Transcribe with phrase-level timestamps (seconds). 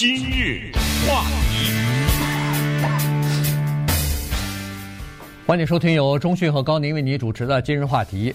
[0.00, 0.70] 今日
[1.08, 1.72] 话题，
[5.44, 8.32] 欢迎收听由中讯和高宁为你主持的今日话题。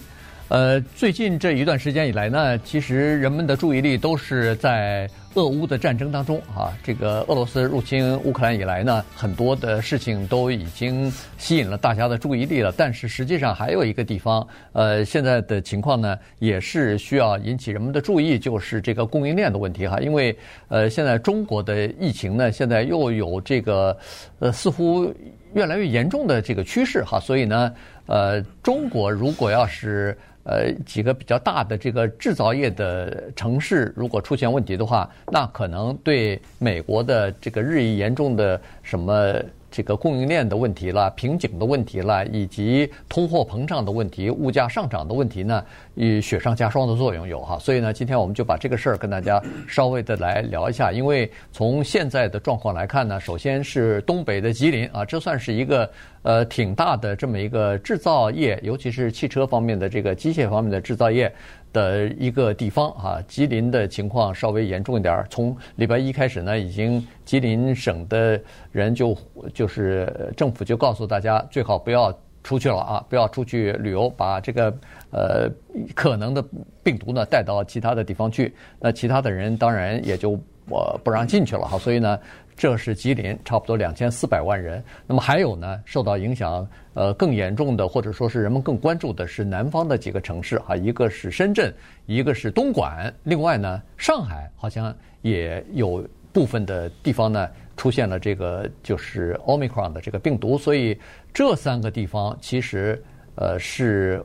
[0.48, 6.70] 呃，最近这一段时间以来呢，其实人们的注意力都是在俄乌的战争当中啊。
[6.82, 12.70] 这个俄罗斯入侵乌克兰以来呢，很多的事情都已经吸引了大家的注意力了。
[12.76, 19.98] 但是实际上还有一个地方，呃，现在的情况呢，也是需要引起人们的注意，就是这个供应链的问题哈。
[20.00, 20.36] 因为
[20.68, 23.96] 呃，现在中国的疫情呢，现在又有这个
[24.40, 25.10] 呃，似乎
[25.54, 27.18] 越来越严重的这个趋势哈。
[27.18, 27.72] 所以呢，
[28.06, 39.34] 呃，中国如果要是呃，几个比较大的这个制造业的城市，如果出现问题的话，那可能对美国的这个日益严重的什么。
[39.74, 45.64] 这个供应链的问题了，瓶颈的问题了，以及通货膨胀的问题、物价上涨的问题呢，
[45.96, 47.58] 与雪上加霜的作用有哈。
[47.58, 50.92] 所以呢，今天我们就把这个事儿跟大家稍微的来聊一下。
[50.92, 55.90] 因为从现在的状况来看呢，首先是东北的吉林啊，这算是一个
[56.22, 61.34] 呃挺大的这么一个制造业，尤其是汽车方面的这个机械方面的制造业。
[61.74, 65.26] 的一个地方啊，吉林的情况稍微严重一点儿。
[65.28, 68.40] 从礼拜一开始呢，已经吉林省的
[68.72, 69.14] 人就
[69.52, 72.10] 就是政府就告诉大家，最好不要
[72.42, 74.74] 出去了啊，不要出去旅游，把这个
[75.10, 75.50] 呃
[75.94, 76.42] 可能的
[76.82, 78.54] 病毒呢带到其他的地方去。
[78.80, 80.38] 那其他的人当然也就
[80.68, 81.78] 我不让进去了哈。
[81.78, 82.18] 所以呢。
[82.56, 84.82] 这是吉林，差不多两千四百万人。
[85.06, 91.74] 那么还有呢，受到影响呃更严重的，或者说是人们更关注的是南方的几个城市啊，一个是深圳，
[92.06, 100.98] 一个是东莞，另外呢，上海好像也有部分的地方呢出现了这个就是 Omicron 的这个病毒，所以
[101.32, 103.02] 这三个地方其实
[103.34, 104.24] 呃是。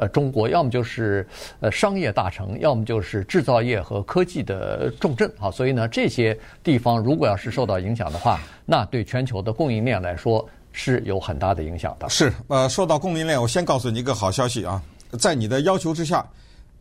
[0.00, 1.26] 呃，中国要么就是
[1.60, 12.08] 呃商业大城，要么就是制造业和科技的重镇啊，所以呢，这些地方如果要是受到影响的话，那对全球的供应链来说是有很大的影响的。
[12.08, 14.82] 是，呃，说到供应链，我先告诉你一个好消息啊，
[15.18, 16.26] 在你的要求之下，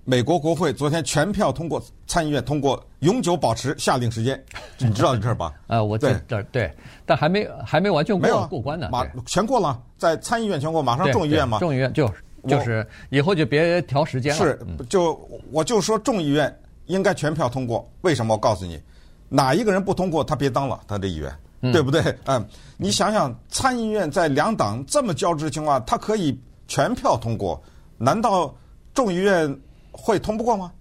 [0.03, 4.41] 美国国会昨天全票通过，参议院通过永久保持下令时间，
[4.78, 5.53] 你知道这事儿吧？
[5.68, 6.72] 呃，我在这儿对，
[7.06, 12.09] 但还没还没完全过关呢，马全过了，在参议院全过，马上众议院嘛，众议院就。
[12.48, 14.46] 就是以后就别调时间了。
[14.46, 14.59] 是，
[14.90, 15.14] 就
[15.52, 16.54] 我就说众议院
[16.88, 17.90] 应该全票通过。
[18.02, 18.34] 为什么？
[18.34, 18.81] 我告诉你，
[19.30, 22.02] 哪一个人不通过，他别当了，他的议员，嗯、对不对？
[22.26, 22.46] 嗯，
[22.78, 26.38] 你想想，参议院在两党这么交织的情况，他可以
[26.68, 27.62] 全票通过，
[27.98, 28.54] 难道
[28.94, 29.60] 众议院
[29.92, 30.72] 会通不过吗？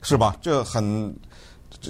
[0.00, 0.36] 是吧？
[0.40, 1.14] 这很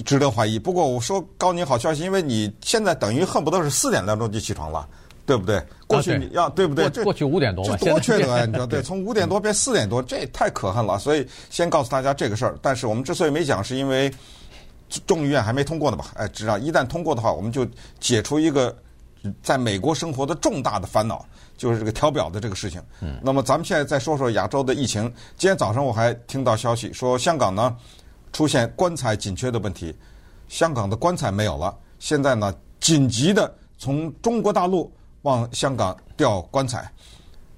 [0.04, 0.58] 值得怀疑。
[0.58, 4.88] 不过我说高宁好消息，因为你现在等于恨不得是四点来钟就起床了。
[5.28, 5.62] 对不对？
[5.86, 6.88] 过去你要对不对？
[7.04, 8.44] 过去五点多，这多缺德啊！
[8.48, 8.66] 你知道？
[8.66, 10.98] 对，从五点多变四点多，这太可恨了。
[10.98, 12.58] 所以先告诉大家这个事儿。
[12.62, 14.10] 但是我们之所以没讲，是因为
[15.06, 16.06] 众议院还没通过呢吧？
[16.14, 17.66] 哎，知道一旦通过的话，我们就
[18.00, 18.74] 解除一个
[19.42, 21.22] 在美国生活的重大的烦恼，
[21.58, 22.80] 就是这个调表的这个事情。
[23.02, 23.20] 嗯。
[23.22, 25.02] 那么咱们现在再说说亚洲的疫情。
[25.36, 27.76] 今天早上我还听到消息说，香港呢
[28.32, 29.94] 出现棺材紧缺的问题，
[30.48, 34.90] 香港的棺材没有了，现在呢紧急的从中国大陆。
[35.22, 36.90] 往香港调棺材，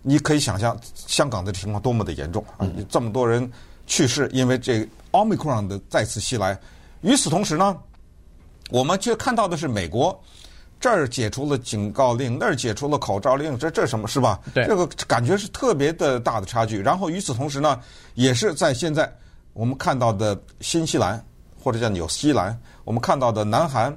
[0.03, 2.67] 你可以想象香港的情况多么的严重啊！
[2.89, 3.51] 这么多人
[3.87, 6.59] 去世，因为这奥密克戎的再次袭来。
[7.03, 7.77] 与此同时呢，
[8.71, 10.19] 我们却看到的是美国
[10.81, 14.41] 这儿解除了警告令，那儿解除了口罩令，这这什么是吧？
[14.55, 16.81] 对，这个感觉是特别的大的差距。
[16.81, 17.79] 然后与此同时呢，
[18.15, 19.13] 也是在现在
[19.53, 21.23] 我们看到的新西兰
[21.63, 23.95] 或者叫纽西兰，我们看到的南韩，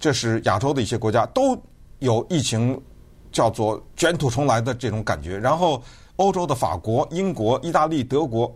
[0.00, 1.54] 这是亚洲的一些国家都
[1.98, 2.80] 有疫情。
[3.34, 5.82] 叫做卷土重来的这种感觉，然后
[6.16, 8.50] 欧洲的法国、英国、意大利、德国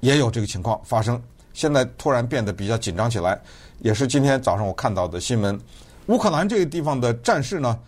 [0.00, 1.22] 也有这个情况发生。
[1.52, 3.38] 现在突然变得比较紧张起来，
[3.80, 5.60] 也是今天早上我看到的新闻。
[6.06, 7.78] 乌克兰这个地方的战事呢，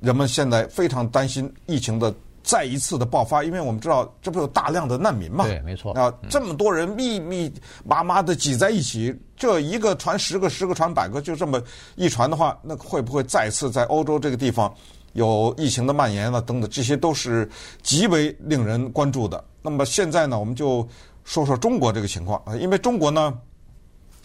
[0.00, 5.44] 人们现在非常担心疫情的再一次的爆发，因为我们知道这不有大量的难民嘛？
[5.44, 5.92] 对，没错。
[5.92, 7.52] 啊，这么多人密密
[7.84, 11.62] 麻麻的挤在一起，这一个传十个，十个传百个，就这么
[11.96, 14.72] 一传的话，那会不会再次在欧洲这个地方？
[15.18, 17.48] 有疫情的蔓延了，等等，这些都是
[17.82, 19.44] 极为令人关注的。
[19.60, 20.86] 那么现在呢，我们就
[21.24, 23.36] 说说中国这个情况啊，因为中国呢，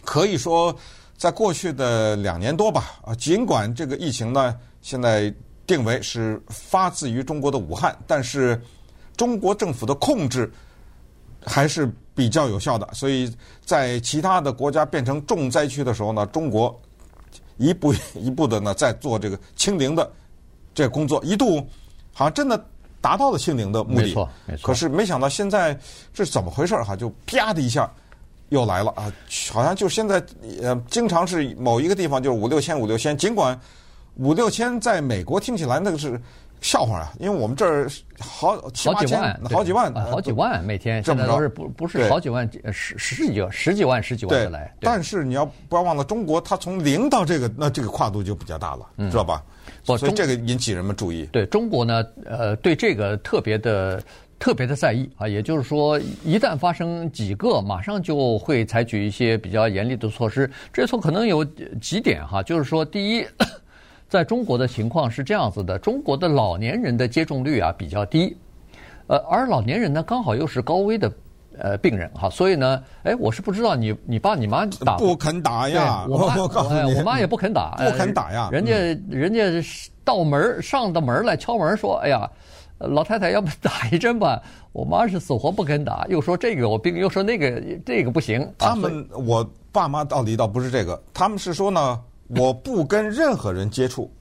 [0.06, 0.74] 可以说
[1.18, 5.34] 在过去的两年多吧啊，尽管这个疫情呢现在
[5.66, 8.62] 定为是发自于中国的武汉，但是
[9.18, 10.50] 中国政府的控制
[11.44, 12.88] 还是比较有效的。
[12.94, 13.36] 所以
[13.66, 16.80] 在其他的国家变成重灾区的时候呢，中国
[17.57, 20.10] 一步一步的呢在做这个清零的。
[20.74, 21.66] 这工作一度
[22.14, 22.66] 好像真的
[23.00, 24.68] 达到了清零的目的，没错，没错。
[24.68, 25.78] 可是没想到现在
[26.14, 26.96] 这是怎么回事哈？
[26.96, 27.92] 就啪的一下，
[28.50, 29.12] 又来了啊，
[29.52, 30.24] 好像就现在
[30.62, 33.60] 呃，经常是某一个地方就是五六千五六千，尽管
[34.16, 36.22] 五六千在美国听起来那个是。
[36.63, 37.13] 笑话啊！
[37.19, 44.74] 因为我们这儿好好几万，好几万，好几万每天，现在都是不不是好几万，十十几十几万十几万的来。
[44.80, 49.44] 但是你要不要忘了，中国它从零到这个，那这个跨度就比较大了，知道吧？
[49.83, 51.25] 所以这个引起人们注意。
[51.33, 54.01] 对中国呢，呃，对这个特别的
[54.39, 55.27] 特别的在意啊。
[55.27, 60.50] 也就是说，一旦发生几个，马上就会采取一些比较严厉的措施。
[60.71, 61.44] 这从可能有
[61.81, 63.27] 几点哈，就是说，第一。
[64.13, 68.38] 在中国的情况是这样子的，中国的老年人的接种率啊比较低，
[69.07, 71.12] 呃，而老年人呢刚好又是高危的
[71.57, 78.75] 呃病人哈，所以呢，哎，我是不知道你你爸你妈打不肯打呀，我妈 我告诉你，我妈也不肯打，不肯打呀，人家
[79.10, 79.68] 人家
[80.04, 82.30] 到门上到门来敲门说，哎呀，
[82.77, 84.39] 老太太要不打一针吧？
[84.74, 88.48] 我妈是死活不肯打，又说这个我病，又说那个这个不行。
[88.60, 92.00] 他们我爸妈到底倒不是这个，他们是说呢。
[92.38, 94.12] 我不跟任何人接触，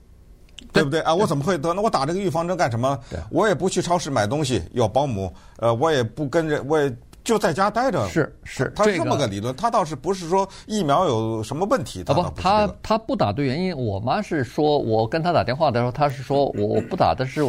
[0.73, 1.14] 对不对啊？
[1.14, 1.73] 我怎么会得？
[1.75, 2.99] 那我打这个预防针干什么？
[3.31, 5.32] 我也不去超市买东西，有保姆。
[5.59, 6.94] 呃，我也不跟人，我也
[7.25, 8.07] 就在家待着。
[8.09, 9.55] 是是，他是这么个理论。
[9.57, 12.03] 他倒是不是说疫苗有什么问题？
[12.05, 17.43] 他不，他他不打的原因，我妈是说，我跟他打电话的时候，他是说我不打的是，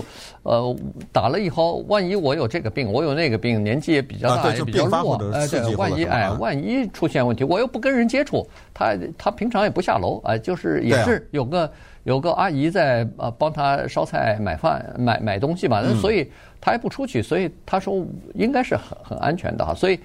[0.44, 0.75] 呃，
[1.12, 8.48] 打了以后，万一我有这个病，我有那个病，年纪也比较大，也比较弱，哎，对，万一哎，万一出现问题，我又不跟人接触。
[8.74, 11.72] 他他平常也不下楼哎，就是也是有个
[12.04, 16.30] 有个阿姨在呃帮他烧菜、买饭、买买东西嘛，所以
[16.60, 20.00] 他也不出去，所以他说应该是很很安全的哈，所以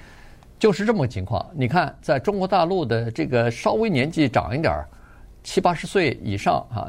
[0.59, 1.45] 就是这么个情况。
[1.55, 4.87] 你看，在中国大陆的这个稍微年纪长一点儿，
[5.43, 6.89] 七八十岁以上哈。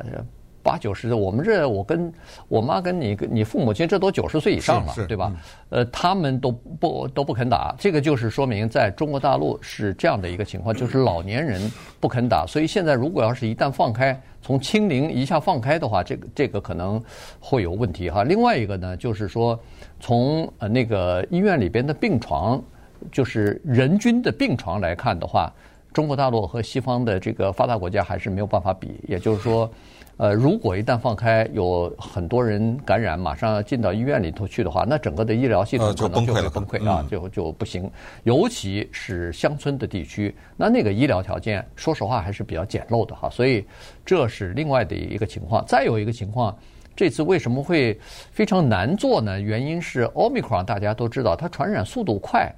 [0.62, 2.12] 八九十的，我们这我跟
[2.48, 5.32] 我妈跟你跟你父母亲这都九十岁以上了，对吧？
[5.70, 12.46] 呃，他们都不都不肯打，这个就是说明在中国大陆是这样的一个情况，就是老年人不肯打。
[12.46, 17.02] 所以现在如果要是一旦放开，从清零一下放开的话，这个这个可能
[17.40, 18.24] 会有问题哈。
[18.24, 19.60] 另外一个呢，就是说
[20.00, 22.62] 从呃那个医院里边的病床，
[23.12, 25.52] 就是人均的病床来看的话，
[25.94, 29.70] 中国大陆和西方的这个发达国家还是没有办法比，也就是说。
[30.22, 37.90] 呃，如果一旦放开，有很多人感染，马上要进到医院里头去的话，那整个的医疗系统可能就会崩溃啊，就就不行。
[38.24, 43.30] 尤其是乡村的地区，那那个医疗条件，说实话还是比较简陋的哈。
[43.30, 43.66] 所以
[44.06, 45.66] 这是另外的一个情况。
[45.66, 46.54] 再有一个情况，
[46.98, 47.98] 这次为什么会
[48.30, 49.40] 非常难做呢？
[49.40, 52.54] 原因是 Omicron 大家都知道，它传染速度快，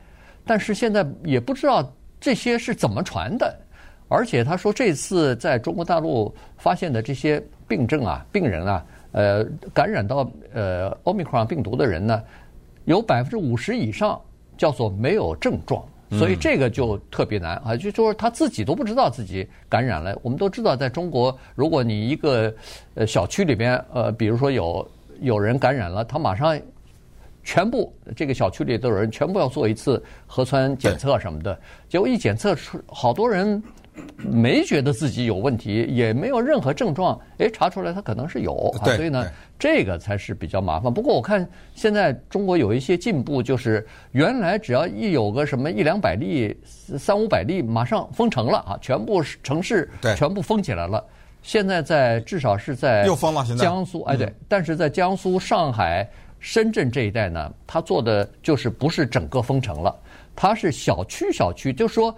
[0.48, 3.54] 但是现在也不知道这些是怎么传的。
[4.08, 9.42] 而且他说，这次在中国大陆发现的这些病症啊、病人啊，呃，
[9.74, 12.22] 感染到呃奥密克戎病毒的人呢，
[12.84, 14.20] 有百分之五十以上
[14.58, 15.82] 叫做没有症状，
[16.20, 20.14] 所以这个就特别难啊，就说他自己都不知道自己感染了。
[20.22, 22.54] 我们都知道，在中国，如果你一个
[22.96, 24.86] 呃小区里边，呃，比如说有
[25.22, 26.60] 有人感染了，他马上
[27.44, 31.60] 全部这个小区里都有人全部要做一次核酸检测什么的，
[31.90, 33.62] 结果一检测出好多人。
[34.16, 39.28] 没觉得自己有问题，也没有任何症状，哎，查出来他可能是有，啊、所以呢，
[39.60, 40.92] 这个才是比较麻烦。
[40.92, 41.46] 不过我看
[41.76, 51.04] 现在中国有一些进步，就是原来只要一有个什么一两百例、三五百例，马上封城了啊，全部城市全部封起来了。
[51.42, 56.10] 现在在至少是在又封了，现在江苏哎对，但是在江苏、上海、
[56.42, 59.96] 深圳这一带呢，他做的就是不是整个封城了，
[60.36, 62.14] 他是小区小区，就是说。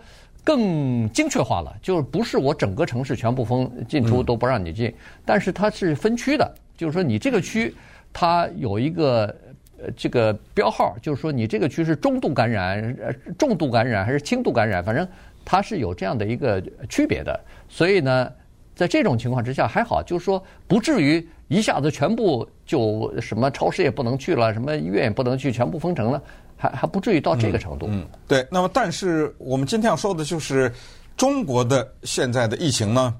[0.45, 7.73] 更精确化了，就是不是我整个城市全部封进出都不让你进，但是它是分区的，就是说你这个区
[8.11, 9.33] 它有一个
[9.81, 15.07] 呃这个标号，就是说你这个区是中度感染、呃重度感染还是轻度感染，反正
[15.45, 17.39] 它是有这样的一个区别的。
[17.69, 18.29] 所以呢，
[18.75, 26.21] 在这种情况之下还好，就是说不至于一下子全部就什么超市也不能去了，什么医院也不能去，全部封城了。
[26.55, 27.87] 还还不至于到这个程度。
[27.89, 28.47] 嗯，嗯，对。
[28.49, 30.71] 那么，但是我们今天要说的就是
[31.17, 33.13] 中国的现在的疫情呢，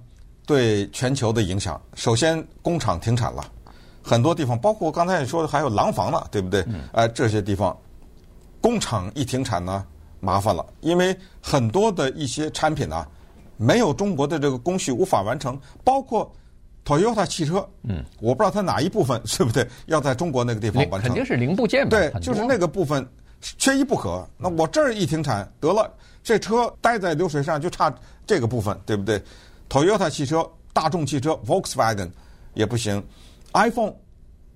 [0.45, 1.81] 对全球的影响。
[1.95, 3.43] 首先，工厂停产了，
[4.01, 6.63] 很多地方，包括刚才你说的，还有廊坊了，对不对？
[6.93, 7.75] 呃，这些地方
[8.62, 9.86] 工厂一停产呢，
[10.22, 13.05] 麻烦了，因为很多的一些产品啊，
[13.57, 16.31] 没有中国的这个工序无法完成，包括
[16.86, 17.67] Toyota 汽车。
[17.83, 21.88] 嗯，我不知道它哪一部分是不对 要在中国那个地方完成，肯定是零部件。
[21.89, 23.07] 对，就是那个部分。
[23.57, 24.25] 缺一不可。
[24.38, 25.93] 那我这儿一停产得了，
[26.24, 27.93] 这车待在流水上就差
[28.25, 29.22] 这个部分，对不对
[29.69, 32.10] ？Toyota 汽车、大众汽车、Volkswagen
[32.53, 33.05] 也不行。
[33.53, 33.93] iPhone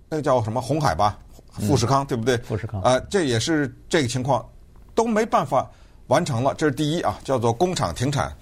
[0.07, 1.19] 那个叫什么红海吧，
[1.51, 2.37] 富士康、嗯、对不对？
[2.37, 4.47] 富士康啊、呃，这也是这个情况，
[4.95, 5.69] 都没办法
[6.07, 8.33] 完成了，这是第一啊，叫做工厂停产。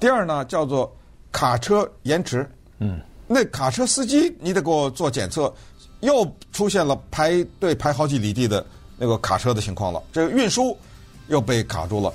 [0.00, 0.90] 第二呢，叫做
[1.30, 2.48] 卡车延迟。
[2.78, 5.52] 嗯，那卡车司机你得给我做检测，
[6.00, 8.64] 又出现了排队排好几里地的
[8.96, 10.76] 那个卡车的情况了，这个运输
[11.28, 12.12] 又被卡住了。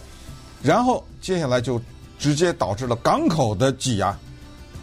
[0.64, 1.80] 然后接下来就
[2.18, 4.18] 直接导致了港口的挤压。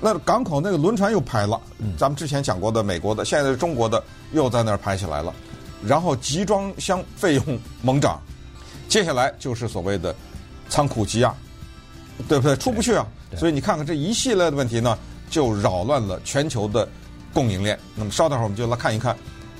[0.00, 1.60] 那港口那个轮船又排了，
[1.98, 5.34] 咱们之前讲过的美国的，现在是中国的又在那儿排起来了。
[5.84, 8.20] 然后集装箱费用猛涨。
[8.88, 10.14] 接下来就是所谓的
[10.68, 11.34] 仓库积压，
[12.28, 12.56] 对不对？
[12.56, 13.06] 出不去啊！
[13.36, 14.98] 所以你看看这一系列的问题呢，
[15.30, 16.88] 就扰乱了全球的
[17.32, 17.78] 供应链。
[17.94, 19.16] 那么稍等会儿我们就来看一看，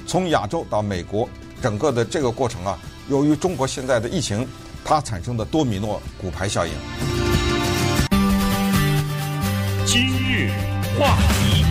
[0.06, 1.28] 从亚洲到美国
[1.61, 2.78] 整个的这个过程啊，
[3.09, 4.47] 由于中国现在的疫情，
[4.85, 6.73] 它产生的多米诺骨牌效应。
[9.87, 10.50] 今日
[10.99, 11.64] 话题，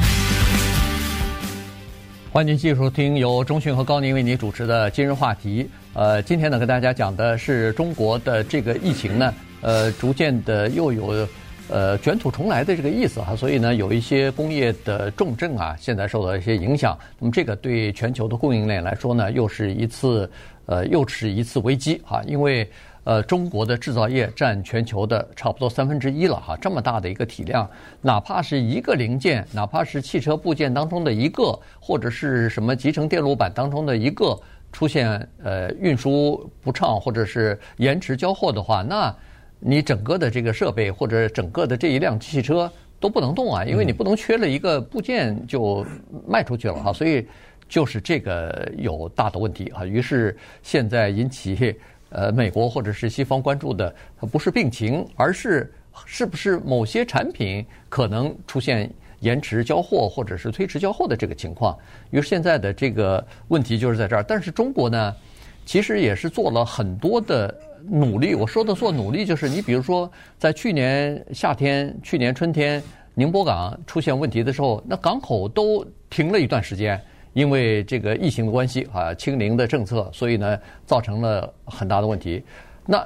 [2.31, 5.69] 欢迎继续收听由中讯和高宁为您主持的今日话题。
[5.93, 11.27] 呃，今天呢，跟大家讲的是中国的这个疫情呢，呃，逐渐的又有
[11.69, 16.97] 呃卷土重来的这个意思哈，所以呢，有一些工业的重镇啊，现在受到一些影响。
[17.19, 20.29] 那么这个对全球的供应链来说呢，又是一次
[20.65, 22.69] 呃又是一次危机哈，因为
[23.03, 27.69] 呃中国的制造业占全球的差不多三分之一了哈，这么大的一个体量，
[28.01, 34.37] 哪怕是一个零件，哪怕是汽车部件当中的一个，或者是什么集成电路板当中的一个。
[34.73, 39.13] 出现呃运输不畅或者是延迟交货的话，那
[39.61, 45.85] 你整个的这个设备或者整个的这一辆汽车都不能动啊，因为你不能缺了一个部件就
[46.27, 47.25] 卖出去了哈，所以
[47.69, 49.85] 就是这个有大的问题啊。
[49.85, 51.75] 于是现在引起
[52.09, 53.95] 呃美国或者是西方关注的，
[54.31, 55.71] 不是病情，而是
[56.05, 58.91] 是不是某些产品可能出现。
[59.21, 61.77] 延迟交货或者是推迟交货的这个情况，
[62.09, 64.23] 于是现在的这个问题就是在这儿。
[64.23, 65.15] 但是中国呢，
[65.63, 67.55] 其实也是做了很多的
[67.87, 68.35] 努力。
[68.35, 72.81] 我说的做努力，就是你比如说，在去年夏天、去年春天，
[73.13, 77.01] 宁波港出现问题的时候，那港口都停了一段时间，
[77.33, 82.43] 因为这个疫情的关系啊，清零的政策，所以呢，造成了很大的问题。
[82.85, 83.05] 那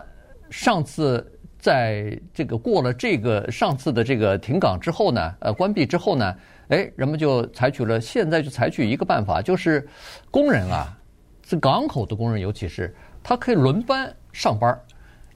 [0.50, 1.26] 上次。
[1.58, 6.36] 在这个过了这个上次的这个停港之后呢，呃，关闭之后呢，
[6.68, 9.84] 哎，人们就采取了，现在就采取一个办法，就是
[10.30, 10.96] 工人啊，
[11.42, 14.78] 这港口的工人，尤其是他可以轮班上班，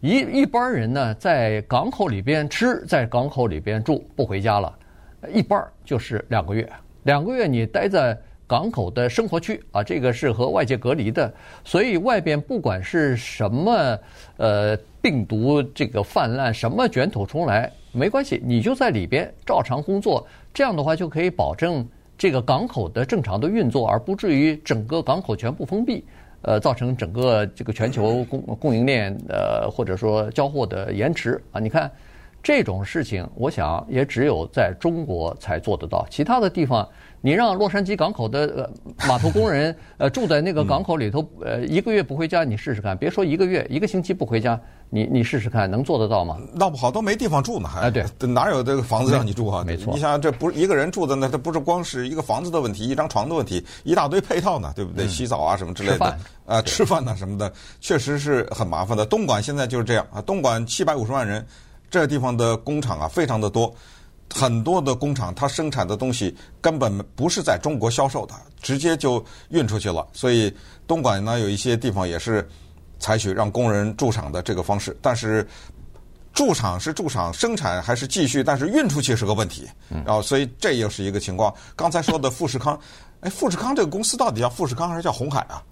[0.01, 4.77] 一一般人呢在港口里边吃，在港口里边住，不回家了，
[5.33, 6.69] 一班就是两个月，
[7.03, 8.17] 两个月你待在。
[8.49, 11.31] 港口的生活区啊，这个是和外界隔离的，
[11.63, 13.95] 所以外边不管是什么
[14.37, 21.87] 呃病毒这个泛滥，什么卷土重来，没关系，你就在里边照常工作，这样的话就可以保证
[22.17, 26.03] 这个港口的正常的运作，而不至于整个港口全部封闭，
[26.41, 31.59] 呃，造成整个这个全球供供应链呃或者说交货的延迟啊。
[31.59, 31.91] 你看
[32.41, 36.87] 这种事情，我想也只有在中国才做得到，其他的地方。
[37.21, 38.69] 你让洛杉矶港口的呃
[39.05, 44.57] 码头工人呃住在那个港口里头呃一个月不回家，你试试看，别说一个月，一个星期不回家，
[44.89, 46.37] 你你试试看能做得到吗？
[46.53, 49.63] 闹不好都没地方住呢，还哎对， 哪有这个房子让你住啊？
[49.65, 55.07] 没错，你想这不是一个人住的呢，它不是光是一个房子的问题，一张床的问题，一大堆配套呢，对不对？
[55.07, 59.05] 洗澡啊什么之类的，啊吃饭呐什么的，确实是很麻烦的。
[59.05, 61.45] 东莞现在就是这样啊，东莞七百五十万人，
[61.91, 63.73] 这个地方的工厂啊非常的多。
[64.31, 70.07] 很多的工厂，它生产的东西根本不是在中国销售的，直接就运出去了。
[70.13, 70.53] 所以
[70.85, 72.47] 东莞呢，有一些地方也是
[72.99, 74.95] 采取让工人驻厂的这个方式。
[75.01, 75.47] 但是
[76.33, 79.67] 驻厂是驻厂，生产还是继续，但是运出去是个问题。
[79.89, 81.53] 然后，所以这又是一个情况。
[81.75, 82.79] 刚才说的富士康，
[83.21, 85.63] 哎，富士康这个公司到底叫富士康还是叫红海啊？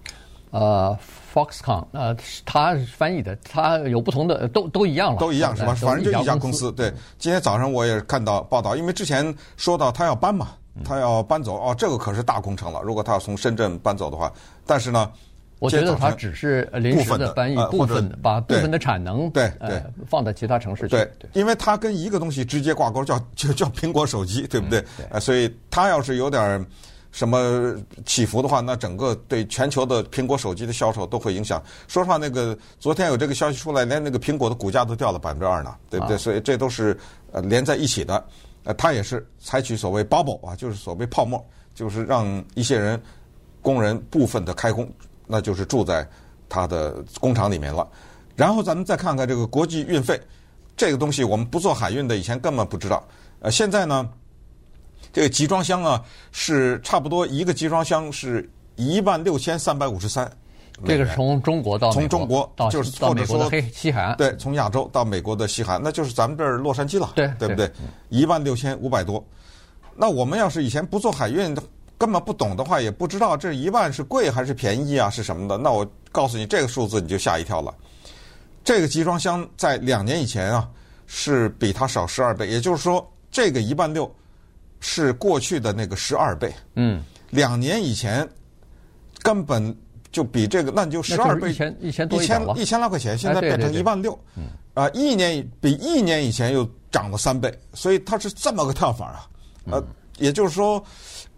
[0.50, 0.98] 呃。
[1.34, 2.16] Foxconn，呃，
[2.46, 5.74] 他翻译的，他有不同的，都都一样了，都一样是吧？
[5.74, 6.72] 反正就一家公司。
[6.72, 10.48] 对，今天早上我也看到报道，因为之前说到他要搬嘛，
[10.82, 12.80] 他要搬走哦，这个可是大工程了。
[12.80, 14.32] 如果他要从深圳搬走的话，
[14.66, 15.12] 但是呢，
[15.58, 20.90] 我觉得它只是临时的搬译部分，把部分的产能对对放在其他城市去。
[20.90, 24.84] 对，因为它跟一个东西直接挂钩，叫就叫苹果手机，对不对？
[25.10, 26.66] 呃，所以它要是有点。
[27.10, 27.74] 什么
[28.04, 31.60] 起伏的话，那整个对全球的苹果手机的销售都会影响。
[31.88, 36.18] 说实话，那个昨天有这个消息出来，连那个苹果的股价都掉了百分之二呢，对不对？
[36.18, 36.96] 所以这都是
[37.32, 38.22] 呃连在一起的。
[38.64, 41.42] 呃，它也是采取所谓 bubble 啊，就是所谓泡沫，
[41.74, 43.00] 就是让一些人
[43.62, 44.86] 工人部分的开工，
[45.28, 46.04] 那就是住在
[46.48, 47.86] 它的工厂里面了。
[48.34, 50.20] 然后咱们再看看这个国际运费，
[50.76, 53.06] 这个东西我们不做海运的，以前根本不知道。
[53.40, 54.08] 呃，现在呢？
[55.12, 60.30] 这个集装箱啊，是差不多一个集装箱是一万六千三百五十三，
[60.84, 67.70] 这个是从中国到从中国到就是或者黑西海岸，对，从亚洲到美国的西海岸，那就是咱们这儿洛杉矶了，对对不对？
[68.10, 69.24] 一万六千五百多。
[69.96, 71.56] 那我们要是以前不做海运，
[71.98, 75.58] 根本不懂的话，也不知道这一万是贵还是便宜啊，是什么的。
[75.58, 77.74] 那我告诉你，这个数字你就吓一跳了。
[78.62, 80.68] 这个集装箱在两年以前啊，
[81.06, 84.10] 是比它少十二倍，也就是说，这个一万六
[84.78, 86.54] 是过去的那个十二倍。
[86.74, 88.28] 嗯，两年以前
[89.22, 89.76] 根本
[90.12, 94.16] 就比这个，那你就十二倍，一千一千多一千一千来块钱，现在变成一万六。
[94.36, 99.26] 嗯，啊，一年比一年以前又涨了三倍，所以它是这么个跳法啊。
[99.70, 99.84] 呃，
[100.18, 100.82] 也就是说，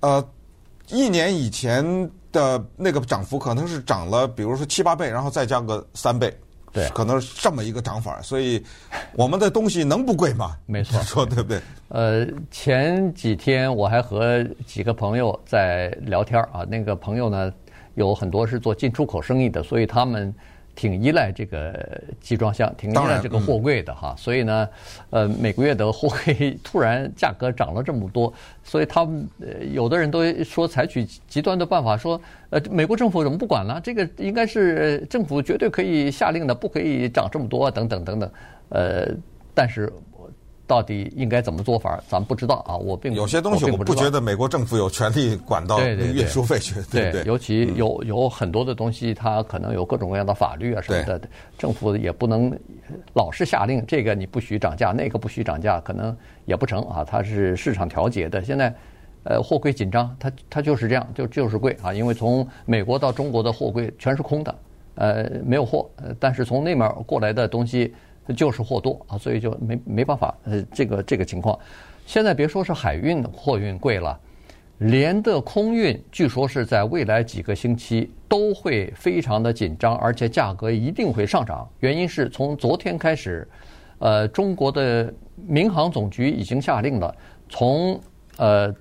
[0.00, 0.24] 呃，
[0.90, 6.32] 一年以前的那个涨幅可能是涨了，比如说七八倍，然后再加个三倍，
[6.72, 8.20] 对，可能是这么一个涨法。
[8.22, 8.62] 所以
[9.14, 10.56] 我们的东西能不贵吗？
[10.66, 11.60] 没错，说对不对？
[11.88, 17.52] 呃，前几天我还和几个朋友在聊天啊，那个朋友呢
[17.94, 20.34] 有很多是做进出口生意的，所以他们。
[20.74, 24.68] 挺依赖这个集装箱，挺依赖这个货柜的哈，所以呢，
[25.10, 28.32] 呃，每个月的货柜突然价格涨了这么多，
[28.64, 29.28] 所以他们
[29.72, 33.80] 有的人都说采取极端的办法，说呃，美国政府怎么不管了？
[33.82, 38.30] 这个应该是政府绝对可以下令的，不可以涨这么多等等等等，
[38.70, 39.08] 呃，
[39.54, 39.92] 但是。
[40.70, 42.00] 到底应该怎么做法？
[42.06, 42.76] 咱们不知道啊。
[42.76, 51.20] 我并有些东西我不觉得美国政府有权利管到运输费去，对对，对，对，尤其有有很多的东西，它可能有各种各样的法律啊什么的，
[51.58, 52.56] 政府也不能
[53.14, 57.04] 老是下令这个你不许涨价，那个不许涨价，可能也不成啊。
[57.04, 58.40] 它是市场调节的。
[58.44, 58.72] 现在
[59.24, 61.92] 呃货柜紧张，它它就是这样，就就是贵啊。
[61.92, 64.54] 因为从美国到中国的货柜全是空的，
[64.94, 67.92] 呃没有货，但是从那面过来的东西。
[68.32, 70.34] 就是货多啊，所以就没没办法。
[70.44, 71.58] 呃，这个这个情况，
[72.06, 74.18] 现在别说是海运货运贵了，
[74.78, 81.68] 连的空运，据说是在未来几个星期都会非常的紧张，而且价格一定会上涨。
[81.80, 83.46] 原因是从昨天开始，
[83.98, 87.14] 呃，中国的民航总局已经下令了，
[87.48, 88.00] 从
[88.36, 88.74] 呃，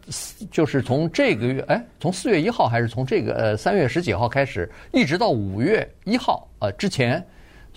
[0.50, 7.26] 就是从这个月，哎，从四月一号还是从这个呃三月十几号开始，一直到五月一号呃之前。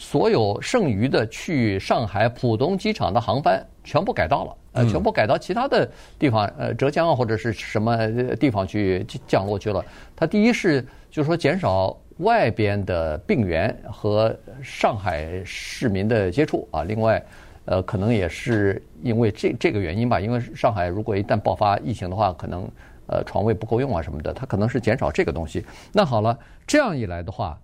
[0.03, 5.88] 所有剩余的去上海浦东机场的航班全部改道了，呃，全部改到其他的
[6.19, 7.97] 地方，呃，浙江啊或者是什么
[8.35, 9.83] 地方去降落去了。
[10.17, 17.25] 它第一是就是说减少外边的病源和上海市民的接触啊，另外，
[17.67, 22.69] 呃，可能也是因为这这个原因吧，因为上海如果一旦爆发疫情的话，可能
[23.07, 25.65] 呃床位不够用啊什么的，它可能是减少这个东西。
[25.93, 26.37] 那好了，
[26.67, 27.57] 这样一来的话。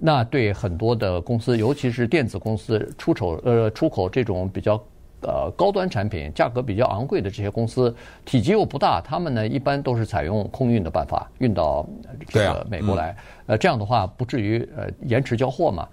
[0.00, 4.80] 那对很多的公司，尤其是电子公司出口呃出口这种比较
[5.22, 11.84] 呃高端产品，价格比较昂贵的这些公司，体积又不大，他们呢一般都是采用空运的办法运到
[12.28, 13.16] 这个美国来。
[13.46, 15.88] 呃，这样的话不至于呃延迟交货嘛。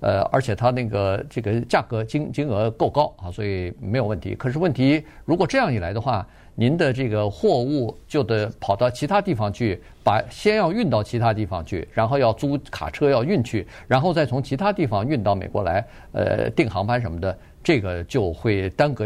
[0.00, 4.34] 呃，而且它那个这个价格金金额够高啊，所以没有问题。
[4.34, 6.26] 可是问题如果这样一来的话。
[6.56, 19.04] 您的这个货物就得跑到其他地方去，把先要运到其他地方去，然后要租卡车要运去，然后再从其他地方运到美国来，呃，订航班什么的，这个就会耽搁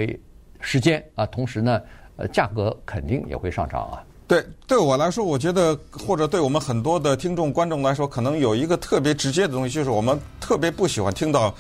[0.61, 1.25] 时间啊。
[1.25, 1.81] 同时呢，
[2.17, 4.05] 呃，价格肯定也会上涨啊。
[4.27, 11.55] 对，对我来说，我觉得或者对我们很多的听众观众来说，可能有一个特别直接的东西，就是我们特别不喜欢听到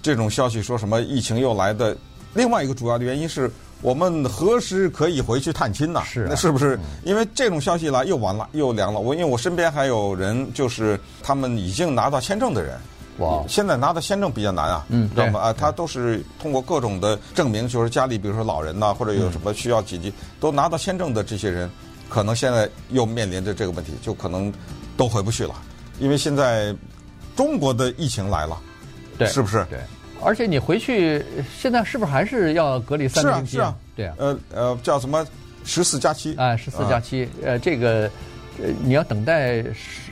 [0.00, 1.94] 这种消息，说什么疫情又来的。
[2.32, 3.50] 另外一个主要的原因是。
[3.84, 6.00] 我们何时可以回去探亲呢？
[6.06, 6.80] 是、啊，那是不是？
[7.04, 8.98] 因为这种消息来又完了，又凉了。
[8.98, 12.80] 我因为我身边还有人，就是他们已经拿到签证的人，
[13.18, 15.38] 哇，现在拿到签证比较难啊，嗯，知道吗？
[15.38, 21.70] 啊，他都是通过各种的证明，就是家里比如说老人呐，或者有什么需要紧急，都拿到签证的这些人，
[22.08, 24.50] 可能现在又面临着这个问题，就可能
[24.96, 25.54] 都回不去了，
[26.00, 26.74] 因为现在
[27.36, 28.58] 中国的疫情来了，
[29.18, 29.62] 对，是不是？
[29.68, 29.78] 对。
[30.24, 31.24] 而且你回去
[31.56, 33.34] 现在是不是还是要隔离三天？
[33.34, 34.14] 是啊，是啊，对啊。
[34.18, 35.26] 呃呃，叫什么
[35.64, 36.34] 十四加七？
[36.36, 37.28] 啊，十四加七。
[37.42, 38.10] 呃，这个
[38.58, 40.10] 呃，你要等待十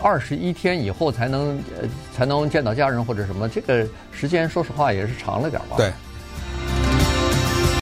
[0.00, 5.76] 二十一天以后才能呃才能见到家人或者什么，这个时间说实话也是长了点吧？
[5.76, 5.90] 对。